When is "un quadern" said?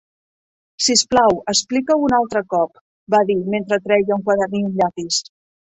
4.21-4.61